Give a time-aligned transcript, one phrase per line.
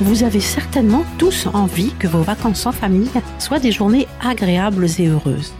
[0.00, 3.08] Vous avez certainement tous envie que vos vacances en famille
[3.38, 5.54] soient des journées agréables et heureuses.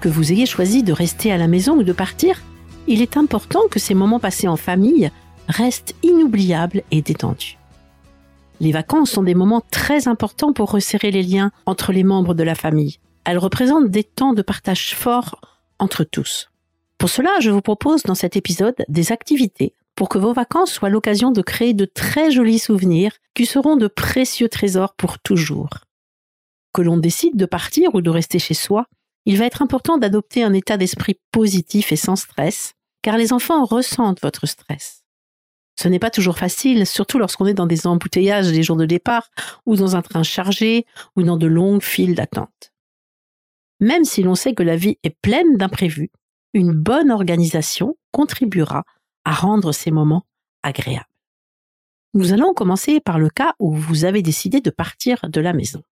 [0.00, 2.40] Que vous ayez choisi de rester à la maison ou de partir,
[2.86, 5.10] il est important que ces moments passés en famille
[5.48, 7.58] restent inoubliables et détendus.
[8.60, 12.44] Les vacances sont des moments très importants pour resserrer les liens entre les membres de
[12.44, 12.98] la famille.
[13.24, 15.40] Elles représentent des temps de partage forts
[15.80, 16.48] entre tous.
[16.96, 20.90] Pour cela, je vous propose dans cet épisode des activités pour que vos vacances soient
[20.90, 25.70] l'occasion de créer de très jolis souvenirs qui seront de précieux trésors pour toujours.
[26.72, 28.86] Que l'on décide de partir ou de rester chez soi,
[29.24, 33.64] il va être important d'adopter un état d'esprit positif et sans stress, car les enfants
[33.64, 35.02] ressentent votre stress.
[35.78, 39.30] Ce n'est pas toujours facile, surtout lorsqu'on est dans des embouteillages les jours de départ,
[39.66, 42.72] ou dans un train chargé, ou dans de longues files d'attente.
[43.80, 46.10] Même si l'on sait que la vie est pleine d'imprévus,
[46.54, 48.84] une bonne organisation contribuera
[49.24, 50.26] à rendre ces moments
[50.62, 51.11] agréables.
[52.14, 55.82] Nous allons commencer par le cas où vous avez décidé de partir de la maison.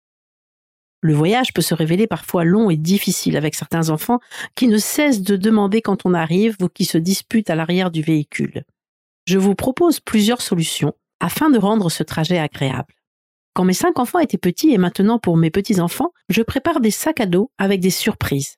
[1.00, 4.20] Le voyage peut se révéler parfois long et difficile avec certains enfants
[4.54, 8.02] qui ne cessent de demander quand on arrive ou qui se disputent à l'arrière du
[8.02, 8.64] véhicule.
[9.26, 12.94] Je vous propose plusieurs solutions afin de rendre ce trajet agréable.
[13.54, 17.20] Quand mes cinq enfants étaient petits et maintenant pour mes petits-enfants, je prépare des sacs
[17.20, 18.56] à dos avec des surprises.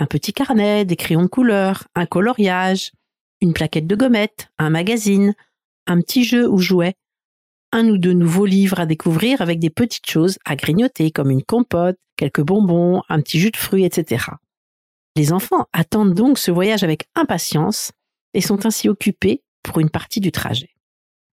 [0.00, 2.92] Un petit carnet, des crayons de couleur, un coloriage,
[3.42, 5.34] une plaquette de gommettes, un magazine,
[5.86, 6.94] un petit jeu ou jouet,
[7.72, 11.42] un ou deux nouveaux livres à découvrir avec des petites choses à grignoter comme une
[11.42, 14.26] compote, quelques bonbons, un petit jus de fruits, etc.
[15.16, 17.92] Les enfants attendent donc ce voyage avec impatience
[18.32, 20.70] et sont ainsi occupés pour une partie du trajet.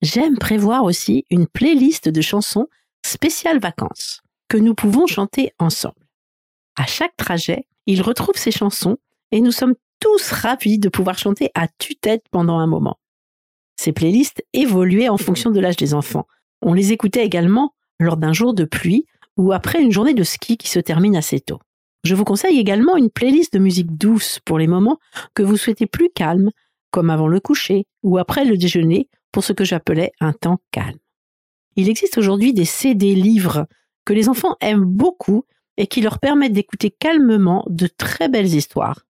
[0.01, 2.67] J'aime prévoir aussi une playlist de chansons
[3.05, 6.07] spéciales vacances que nous pouvons chanter ensemble.
[6.75, 8.97] À chaque trajet, ils retrouvent ces chansons
[9.31, 12.97] et nous sommes tous ravis de pouvoir chanter à tue-tête pendant un moment.
[13.77, 16.27] Ces playlists évoluaient en fonction de l'âge des enfants.
[16.61, 19.05] On les écoutait également lors d'un jour de pluie
[19.37, 21.59] ou après une journée de ski qui se termine assez tôt.
[22.03, 24.99] Je vous conseille également une playlist de musique douce pour les moments
[25.33, 26.49] que vous souhaitez plus calmes,
[26.89, 30.97] comme avant le coucher ou après le déjeuner, pour ce que j'appelais un temps calme.
[31.75, 33.67] Il existe aujourd'hui des CD livres
[34.03, 35.45] que les enfants aiment beaucoup
[35.77, 39.05] et qui leur permettent d'écouter calmement de très belles histoires.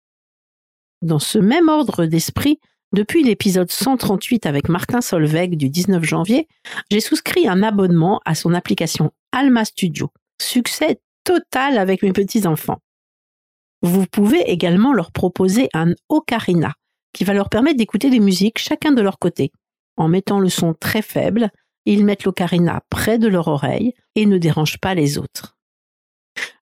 [1.02, 2.60] Dans ce même ordre d'esprit,
[2.94, 6.48] depuis l'épisode 138 avec Martin Solveig du 19 janvier,
[6.90, 10.12] j'ai souscrit un abonnement à son application Alma Studio.
[10.42, 12.80] Succès total avec mes petits-enfants.
[13.82, 16.74] Vous pouvez également leur proposer un ocarina
[17.14, 19.52] qui va leur permettre d'écouter des musiques chacun de leur côté.
[19.96, 21.50] En mettant le son très faible,
[21.86, 25.58] ils mettent l'ocarina près de leur oreille et ne dérangent pas les autres.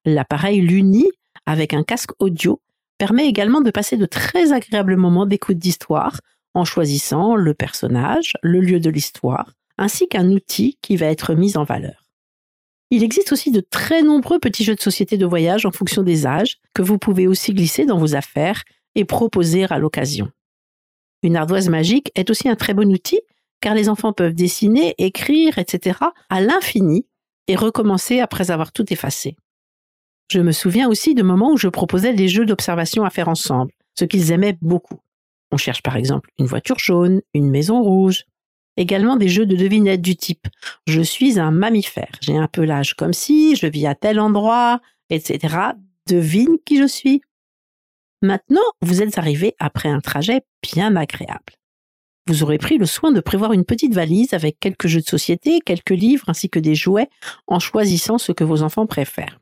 [0.04, 1.06] L'appareil Luni,
[1.46, 2.60] avec un casque audio,
[3.00, 6.20] permet également de passer de très agréables moments d'écoute d'histoire
[6.52, 11.56] en choisissant le personnage, le lieu de l'histoire, ainsi qu'un outil qui va être mis
[11.56, 12.04] en valeur.
[12.90, 16.26] Il existe aussi de très nombreux petits jeux de société de voyage en fonction des
[16.26, 20.30] âges que vous pouvez aussi glisser dans vos affaires et proposer à l'occasion.
[21.22, 23.20] Une ardoise magique est aussi un très bon outil
[23.62, 25.98] car les enfants peuvent dessiner, écrire, etc.
[26.28, 27.06] à l'infini
[27.48, 29.36] et recommencer après avoir tout effacé.
[30.30, 33.72] Je me souviens aussi de moments où je proposais des jeux d'observation à faire ensemble,
[33.98, 35.00] ce qu'ils aimaient beaucoup.
[35.50, 38.26] On cherche par exemple une voiture jaune, une maison rouge.
[38.76, 40.46] Également des jeux de devinettes du type
[40.86, 44.80] Je suis un mammifère, j'ai un pelage comme si, je vis à tel endroit,
[45.10, 45.56] etc.
[46.08, 47.22] Devine qui je suis.
[48.22, 51.54] Maintenant, vous êtes arrivé après un trajet bien agréable.
[52.28, 55.58] Vous aurez pris le soin de prévoir une petite valise avec quelques jeux de société,
[55.58, 57.08] quelques livres ainsi que des jouets
[57.48, 59.40] en choisissant ce que vos enfants préfèrent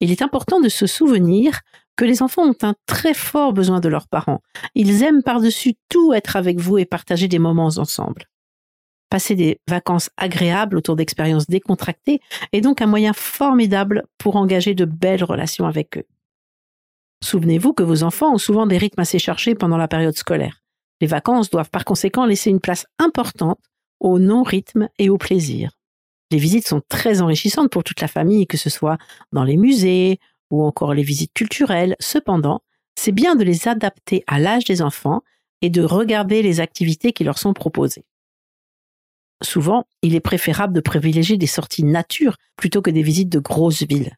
[0.00, 1.60] il est important de se souvenir
[1.96, 4.40] que les enfants ont un très fort besoin de leurs parents.
[4.74, 8.26] Ils aiment par-dessus tout être avec vous et partager des moments ensemble.
[9.10, 12.20] Passer des vacances agréables autour d'expériences décontractées
[12.52, 16.04] est donc un moyen formidable pour engager de belles relations avec eux.
[17.24, 20.62] Souvenez-vous que vos enfants ont souvent des rythmes assez chargés pendant la période scolaire.
[21.00, 23.58] Les vacances doivent par conséquent laisser une place importante
[23.98, 25.77] au non-rythme et au plaisir.
[26.30, 28.98] Les visites sont très enrichissantes pour toute la famille, que ce soit
[29.32, 30.20] dans les musées
[30.50, 31.96] ou encore les visites culturelles.
[32.00, 32.62] Cependant,
[32.96, 35.22] c'est bien de les adapter à l'âge des enfants
[35.62, 38.04] et de regarder les activités qui leur sont proposées.
[39.42, 43.84] Souvent, il est préférable de privilégier des sorties nature plutôt que des visites de grosses
[43.84, 44.16] villes.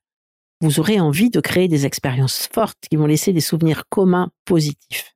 [0.63, 5.15] Vous aurez envie de créer des expériences fortes qui vont laisser des souvenirs communs positifs.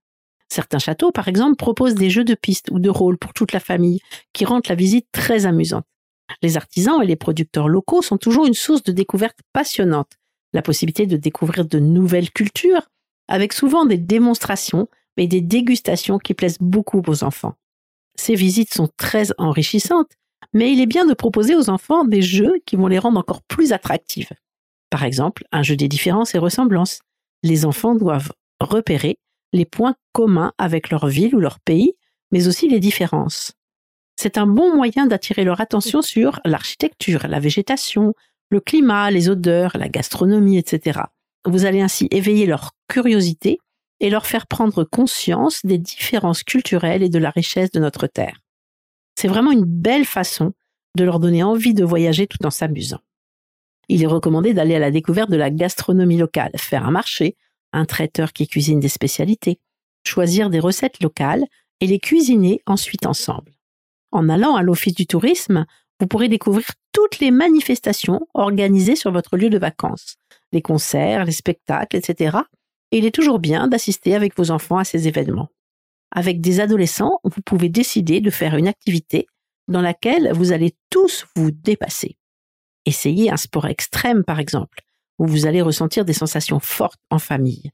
[0.50, 3.60] Certains châteaux, par exemple, proposent des jeux de piste ou de rôle pour toute la
[3.60, 4.00] famille
[4.32, 5.84] qui rendent la visite très amusante.
[6.42, 10.12] Les artisans et les producteurs locaux sont toujours une source de découverte passionnante.
[10.52, 12.88] La possibilité de découvrir de nouvelles cultures,
[13.28, 17.54] avec souvent des démonstrations et des dégustations qui plaisent beaucoup aux enfants.
[18.16, 20.12] Ces visites sont très enrichissantes,
[20.52, 23.42] mais il est bien de proposer aux enfants des jeux qui vont les rendre encore
[23.42, 24.30] plus attractives.
[24.90, 27.00] Par exemple, un jeu des différences et ressemblances.
[27.42, 29.18] Les enfants doivent repérer
[29.52, 31.94] les points communs avec leur ville ou leur pays,
[32.30, 33.52] mais aussi les différences.
[34.16, 38.14] C'est un bon moyen d'attirer leur attention sur l'architecture, la végétation,
[38.50, 41.00] le climat, les odeurs, la gastronomie, etc.
[41.44, 43.58] Vous allez ainsi éveiller leur curiosité
[44.00, 48.40] et leur faire prendre conscience des différences culturelles et de la richesse de notre terre.
[49.14, 50.52] C'est vraiment une belle façon
[50.96, 53.00] de leur donner envie de voyager tout en s'amusant.
[53.88, 57.36] Il est recommandé d'aller à la découverte de la gastronomie locale, faire un marché,
[57.72, 59.58] un traiteur qui cuisine des spécialités,
[60.06, 61.44] choisir des recettes locales
[61.80, 63.53] et les cuisiner ensuite ensemble.
[64.14, 65.66] En allant à l'Office du tourisme,
[65.98, 70.14] vous pourrez découvrir toutes les manifestations organisées sur votre lieu de vacances,
[70.52, 72.38] les concerts, les spectacles, etc.
[72.92, 75.48] Et il est toujours bien d'assister avec vos enfants à ces événements.
[76.12, 79.26] Avec des adolescents, vous pouvez décider de faire une activité
[79.66, 82.16] dans laquelle vous allez tous vous dépasser.
[82.86, 84.82] Essayez un sport extrême, par exemple,
[85.18, 87.72] où vous allez ressentir des sensations fortes en famille.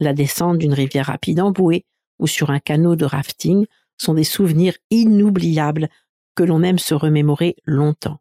[0.00, 1.84] La descente d'une rivière rapide en bouée
[2.18, 5.88] ou sur un canot de rafting sont des souvenirs inoubliables
[6.34, 8.20] que l'on aime se remémorer longtemps.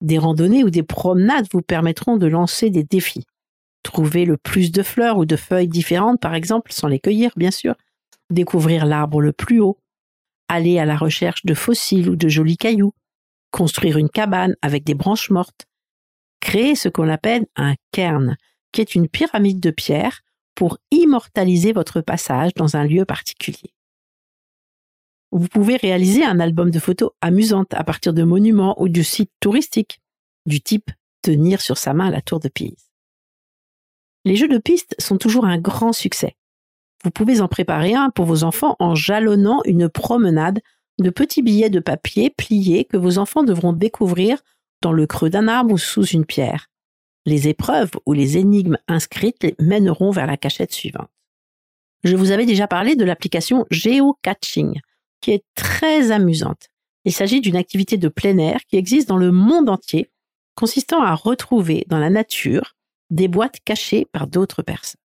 [0.00, 3.26] Des randonnées ou des promenades vous permettront de lancer des défis.
[3.82, 7.50] Trouver le plus de fleurs ou de feuilles différentes, par exemple, sans les cueillir, bien
[7.50, 7.74] sûr.
[8.30, 9.78] Découvrir l'arbre le plus haut.
[10.48, 12.94] Aller à la recherche de fossiles ou de jolis cailloux.
[13.50, 15.66] Construire une cabane avec des branches mortes.
[16.40, 18.36] Créer ce qu'on appelle un cairn,
[18.72, 20.20] qui est une pyramide de pierre
[20.54, 23.72] pour immortaliser votre passage dans un lieu particulier.
[25.30, 29.32] Vous pouvez réaliser un album de photos amusantes à partir de monuments ou de sites
[29.40, 30.00] touristiques,
[30.46, 30.90] du type
[31.22, 32.90] tenir sur sa main la tour de Pise.
[34.24, 36.36] Les jeux de piste sont toujours un grand succès.
[37.04, 40.60] Vous pouvez en préparer un pour vos enfants en jalonnant une promenade
[40.98, 44.38] de petits billets de papier pliés que vos enfants devront découvrir
[44.82, 46.66] dans le creux d'un arbre ou sous une pierre.
[47.24, 51.10] Les épreuves ou les énigmes inscrites les mèneront vers la cachette suivante.
[52.04, 54.80] Je vous avais déjà parlé de l'application Geocaching,
[55.20, 56.68] qui est très amusante.
[57.04, 60.10] Il s'agit d'une activité de plein air qui existe dans le monde entier,
[60.54, 62.74] consistant à retrouver dans la nature
[63.10, 65.00] des boîtes cachées par d'autres personnes.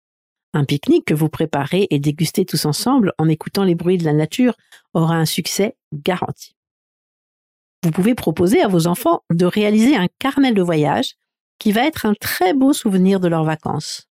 [0.54, 4.14] Un pique-nique que vous préparez et dégustez tous ensemble en écoutant les bruits de la
[4.14, 4.56] nature
[4.94, 6.56] aura un succès garanti.
[7.84, 11.16] Vous pouvez proposer à vos enfants de réaliser un carnet de voyage
[11.60, 14.08] qui va être un très beau souvenir de leurs vacances.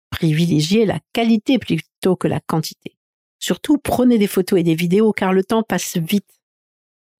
[0.10, 2.98] privilégiez la qualité plutôt que la quantité.
[3.40, 6.30] Surtout, prenez des photos et des vidéos car le temps passe vite.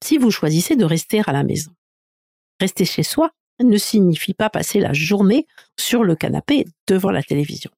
[0.04, 1.72] Si vous choisissez de rester à la maison.
[2.60, 3.32] Rester chez soi
[3.64, 7.72] ne signifie pas passer la journée sur le canapé devant la télévision.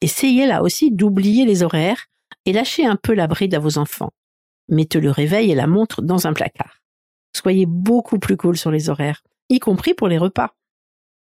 [0.00, 2.06] Essayez là aussi d'oublier les horaires
[2.44, 4.10] et lâchez un peu la bride à vos enfants.
[4.68, 6.80] Mettez le réveil et la montre dans un placard.
[7.34, 10.54] Soyez beaucoup plus cool sur les horaires, y compris pour les repas.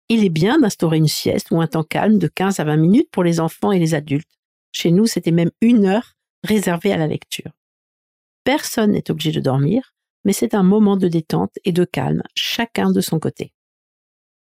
[0.08, 3.10] Il est bien d'instaurer une sieste ou un temps calme de 15 à 20 minutes
[3.10, 4.38] pour les enfants et les adultes.
[4.72, 7.50] Chez nous, c'était même une heure réservée à la lecture.
[8.44, 9.92] Personne n'est obligé de dormir,
[10.24, 13.52] mais c'est un moment de détente et de calme, chacun de son côté.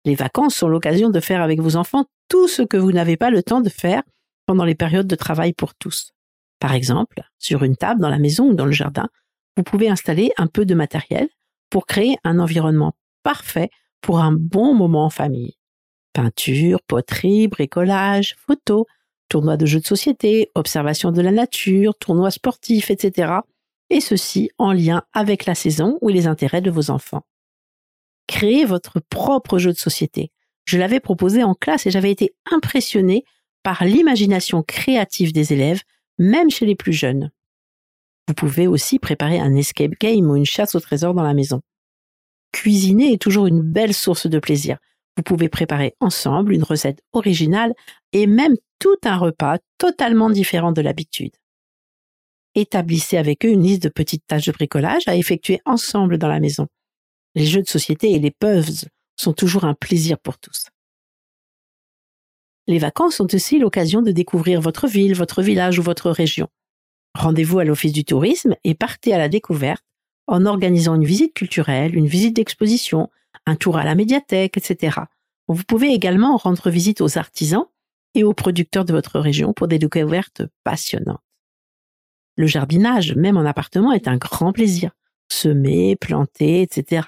[0.05, 3.31] Les vacances sont l'occasion de faire avec vos enfants tout ce que vous n'avez pas
[3.31, 4.03] le temps de faire
[4.47, 6.13] pendant les périodes de travail pour tous.
[6.59, 9.09] Par exemple, sur une table dans la maison ou dans le jardin,
[9.57, 11.29] vous pouvez installer un peu de matériel
[11.71, 13.71] pour créer un environnement parfait
[14.03, 15.57] pour un bon moment en famille.
[16.13, 18.85] Peinture, poterie, bricolage, photos,
[19.29, 23.33] tournois de jeux de société, observation de la nature, tournois sportifs, etc.
[23.89, 27.23] Et ceci en lien avec la saison ou les intérêts de vos enfants.
[28.27, 30.31] Créez votre propre jeu de société.
[30.65, 33.25] Je l'avais proposé en classe et j'avais été impressionné
[33.63, 35.83] par l'imagination créative des élèves,
[36.19, 37.31] même chez les plus jeunes.
[38.29, 41.61] Vous pouvez aussi préparer un escape game ou une chasse au trésor dans la maison.
[42.53, 44.79] Cuisiner est toujours une belle source de plaisir.
[45.17, 47.75] Vous pouvez préparer ensemble une recette originale
[48.13, 51.33] et même tout un repas totalement différent de l'habitude.
[52.55, 56.41] Établissez avec eux une liste de petites tâches de bricolage à effectuer ensemble dans la
[56.41, 56.67] maison.
[57.35, 60.67] Les jeux de société et les puzzles sont toujours un plaisir pour tous.
[62.67, 66.49] Les vacances sont aussi l'occasion de découvrir votre ville, votre village ou votre région.
[67.15, 69.85] Rendez-vous à l'Office du tourisme et partez à la découverte
[70.27, 73.11] en organisant une visite culturelle, une visite d'exposition,
[73.47, 74.99] un tour à la médiathèque, etc.
[75.49, 77.67] Vous pouvez également rendre visite aux artisans
[78.15, 81.23] et aux producteurs de votre région pour des découvertes passionnantes.
[82.37, 84.93] Le jardinage, même en appartement, est un grand plaisir.
[85.31, 87.07] Semer, planter, etc.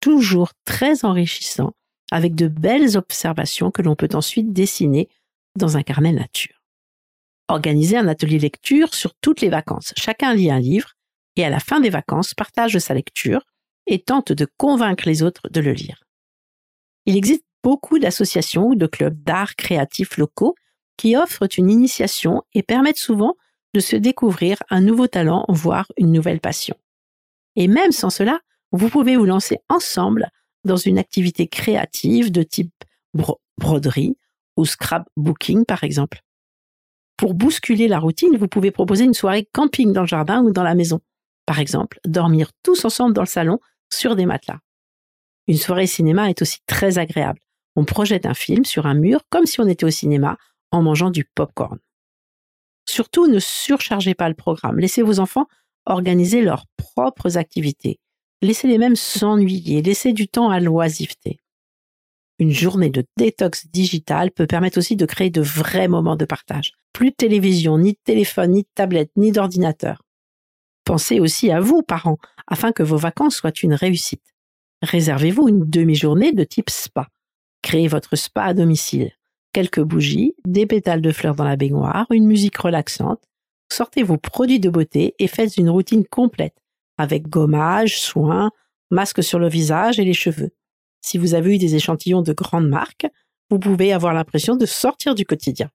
[0.00, 1.72] Toujours très enrichissant,
[2.10, 5.08] avec de belles observations que l'on peut ensuite dessiner
[5.56, 6.62] dans un carnet nature.
[7.48, 9.92] Organisez un atelier lecture sur toutes les vacances.
[9.96, 10.95] Chacun lit un livre
[11.36, 13.42] et à la fin des vacances partage sa lecture
[13.86, 16.02] et tente de convaincre les autres de le lire.
[17.04, 20.54] Il existe beaucoup d'associations ou de clubs d'art créatifs locaux
[20.96, 23.36] qui offrent une initiation et permettent souvent
[23.74, 26.76] de se découvrir un nouveau talent, voire une nouvelle passion.
[27.54, 28.40] Et même sans cela,
[28.72, 30.30] vous pouvez vous lancer ensemble
[30.64, 32.72] dans une activité créative de type
[33.58, 34.16] broderie
[34.56, 36.20] ou scrapbooking par exemple.
[37.16, 40.62] Pour bousculer la routine, vous pouvez proposer une soirée camping dans le jardin ou dans
[40.62, 41.00] la maison.
[41.46, 43.60] Par exemple, dormir tous ensemble dans le salon
[43.92, 44.58] sur des matelas.
[45.46, 47.40] Une soirée cinéma est aussi très agréable.
[47.76, 50.38] On projette un film sur un mur comme si on était au cinéma
[50.72, 51.78] en mangeant du pop-corn.
[52.88, 54.78] Surtout, ne surchargez pas le programme.
[54.78, 55.46] Laissez vos enfants
[55.86, 58.00] organiser leurs propres activités.
[58.42, 59.82] Laissez-les même s'ennuyer.
[59.82, 61.40] Laissez du temps à l'oisiveté.
[62.38, 66.72] Une journée de détox digital peut permettre aussi de créer de vrais moments de partage.
[66.92, 70.02] Plus de télévision, ni de téléphone, ni de tablette, ni d'ordinateur.
[70.86, 74.22] Pensez aussi à vous, parents, afin que vos vacances soient une réussite.
[74.82, 77.08] Réservez-vous une demi-journée de type spa.
[77.60, 79.10] Créez votre spa à domicile.
[79.52, 83.20] Quelques bougies, des pétales de fleurs dans la baignoire, une musique relaxante.
[83.68, 86.54] Sortez vos produits de beauté et faites une routine complète,
[86.98, 88.52] avec gommage, soins,
[88.92, 90.52] masque sur le visage et les cheveux.
[91.00, 93.08] Si vous avez eu des échantillons de grandes marques,
[93.50, 95.68] vous pouvez avoir l'impression de sortir du quotidien.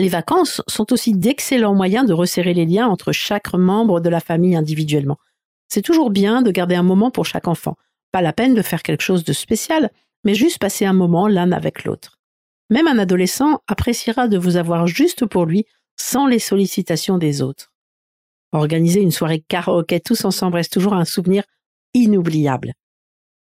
[0.00, 4.20] Les vacances sont aussi d'excellents moyens de resserrer les liens entre chaque membre de la
[4.20, 5.18] famille individuellement.
[5.68, 7.76] C'est toujours bien de garder un moment pour chaque enfant.
[8.10, 9.90] Pas la peine de faire quelque chose de spécial,
[10.24, 12.18] mais juste passer un moment l'un avec l'autre.
[12.70, 15.66] Même un adolescent appréciera de vous avoir juste pour lui
[15.98, 17.70] sans les sollicitations des autres.
[18.52, 21.42] Organiser une soirée karaoké tous ensemble reste toujours un souvenir
[21.92, 22.72] inoubliable.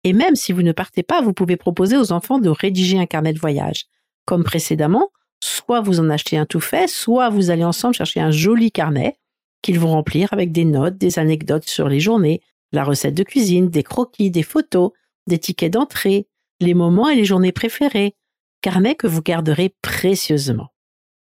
[0.03, 3.05] Et même si vous ne partez pas, vous pouvez proposer aux enfants de rédiger un
[3.05, 3.85] carnet de voyage.
[4.25, 5.11] Comme précédemment,
[5.43, 9.17] soit vous en achetez un tout fait, soit vous allez ensemble chercher un joli carnet
[9.61, 13.69] qu'ils vont remplir avec des notes, des anecdotes sur les journées, la recette de cuisine,
[13.69, 14.91] des croquis, des photos,
[15.27, 16.27] des tickets d'entrée,
[16.59, 18.15] les moments et les journées préférées,
[18.61, 20.69] carnet que vous garderez précieusement.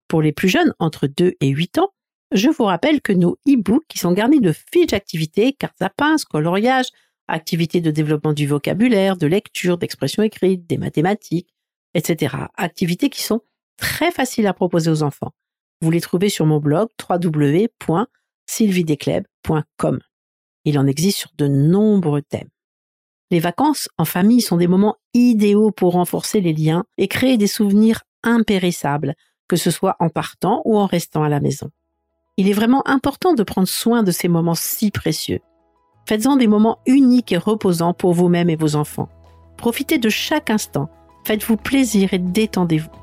[0.07, 1.93] Pour les plus jeunes, entre 2 et 8 ans,
[2.31, 6.25] je vous rappelle que nos e-books qui sont garnis de fiches d'activités, cartes à pince,
[6.25, 6.87] coloriage,
[7.27, 11.53] activités de développement du vocabulaire, de lecture, d'expression écrite, des mathématiques,
[11.93, 12.35] etc.
[12.55, 13.41] Activités qui sont
[13.77, 15.31] très facile à proposer aux enfants.
[15.81, 19.99] Vous les trouvez sur mon blog www.sylvidescleb.com.
[20.65, 22.47] Il en existe sur de nombreux thèmes.
[23.31, 27.47] Les vacances en famille sont des moments idéaux pour renforcer les liens et créer des
[27.47, 29.15] souvenirs impérissables,
[29.47, 31.71] que ce soit en partant ou en restant à la maison.
[32.37, 35.39] Il est vraiment important de prendre soin de ces moments si précieux.
[36.07, 39.09] Faites-en des moments uniques et reposants pour vous-même et vos enfants.
[39.57, 40.89] Profitez de chaque instant,
[41.25, 43.02] faites-vous plaisir et détendez-vous